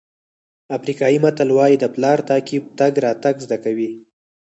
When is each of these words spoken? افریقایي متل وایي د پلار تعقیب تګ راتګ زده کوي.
افریقایي 0.77 1.17
متل 1.25 1.49
وایي 1.57 1.75
د 1.79 1.85
پلار 1.95 2.17
تعقیب 2.29 2.63
تګ 2.79 2.93
راتګ 3.05 3.35
زده 3.45 3.57
کوي. 3.63 3.91